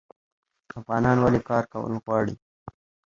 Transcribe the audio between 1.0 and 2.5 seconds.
ولې کار کول غواړي؟